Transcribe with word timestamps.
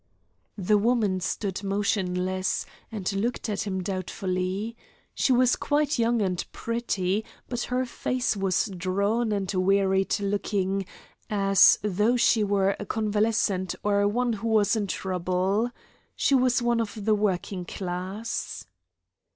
The 0.57 0.79
woman 0.79 1.19
stood 1.19 1.63
motionless, 1.63 2.65
and 2.91 3.13
looked 3.13 3.49
at 3.49 3.67
him 3.67 3.83
doubtfully. 3.83 4.75
She 5.13 5.31
was 5.31 5.55
quite 5.55 5.99
young 5.99 6.23
and 6.23 6.43
pretty, 6.51 7.23
but 7.47 7.61
her 7.69 7.85
face 7.85 8.35
was 8.35 8.65
drawn 8.75 9.31
and 9.31 9.51
wearied 9.53 10.19
looking, 10.19 10.87
as 11.29 11.77
though 11.83 12.17
she 12.17 12.43
were 12.43 12.75
a 12.79 12.85
convalescent 12.87 13.75
or 13.83 14.07
one 14.07 14.33
who 14.33 14.47
was 14.47 14.75
in 14.75 14.87
trouble. 14.87 15.69
She 16.15 16.33
was 16.33 16.63
of 16.65 17.05
the 17.05 17.13
working 17.13 17.63
class. 17.63 18.65